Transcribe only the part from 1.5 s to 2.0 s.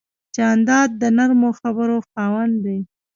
خبرو